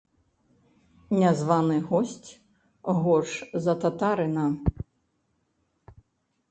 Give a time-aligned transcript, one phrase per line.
[1.19, 2.31] Нязваны госць
[3.05, 3.33] горш
[3.67, 4.47] за татарына.